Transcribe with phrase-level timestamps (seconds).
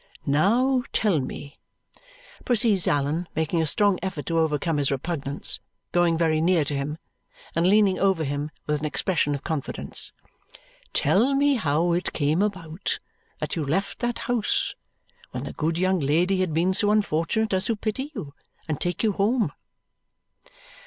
[0.25, 1.59] "Now tell me,"
[2.43, 5.59] proceeds Allan, making a strong effort to overcome his repugnance,
[5.91, 6.97] going very near to him,
[7.53, 10.11] and leaning over him with an expression of confidence,
[10.91, 12.97] "tell me how it came about
[13.37, 14.73] that you left that house
[15.33, 18.33] when the good young lady had been so unfortunate as to pity you
[18.67, 19.51] and take you home."